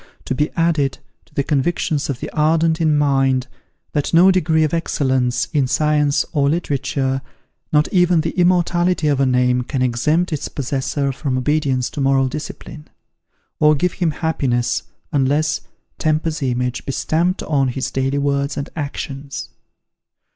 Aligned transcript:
to 0.25 0.33
be 0.33 0.49
added 0.57 0.97
to 1.27 1.33
the 1.35 1.43
convictions 1.43 2.09
of 2.09 2.19
the 2.19 2.29
ardent 2.31 2.81
in 2.81 2.97
mind, 2.97 3.45
that 3.91 4.15
no 4.15 4.31
degree 4.31 4.63
of 4.63 4.73
excellence 4.73 5.47
in 5.53 5.67
science 5.67 6.25
or 6.33 6.49
literature, 6.49 7.21
not 7.71 7.87
even 7.93 8.21
the 8.21 8.31
immortality 8.31 9.07
of 9.07 9.19
a 9.19 9.27
name 9.27 9.61
can 9.61 9.83
exempt 9.83 10.33
its 10.33 10.47
possessor 10.47 11.11
from 11.11 11.37
obedience 11.37 11.87
to 11.87 12.01
moral 12.01 12.27
discipline; 12.27 12.89
or 13.59 13.75
give 13.75 13.93
him 13.93 14.09
happiness, 14.09 14.81
unless 15.11 15.61
"temper's 15.99 16.41
image" 16.41 16.83
be 16.83 16.91
stamped 16.91 17.43
on 17.43 17.67
his 17.67 17.91
daily 17.91 18.17
words 18.17 18.57
and 18.57 18.71
actions. 18.75 19.49